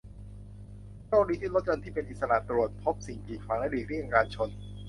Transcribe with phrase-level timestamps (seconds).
[1.07, 4.49] โชคดีที่รถยนต์ที่เป็นอิสระตรวจพบสิ่งกีดขวางและหลีกเลี่ยงการชน